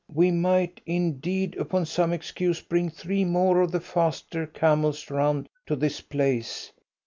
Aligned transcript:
"We 0.11 0.31
might, 0.31 0.81
indeed, 0.87 1.55
upon 1.57 1.85
some 1.85 2.11
excuse, 2.11 2.59
bring 2.59 2.89
three 2.89 3.23
more 3.23 3.61
of 3.61 3.71
the 3.71 3.79
faster 3.79 4.47
camels 4.47 5.11
round 5.11 5.47
to 5.67 5.75
this 5.75 6.01
place. 6.01 6.71